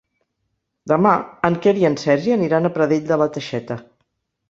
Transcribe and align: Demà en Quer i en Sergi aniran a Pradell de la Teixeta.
Demà 0.91 1.11
en 1.51 1.59
Quer 1.67 1.75
i 1.83 1.87
en 1.91 1.99
Sergi 2.07 2.37
aniran 2.39 2.71
a 2.71 2.75
Pradell 2.81 3.09
de 3.15 3.23
la 3.25 3.33
Teixeta. 3.39 3.83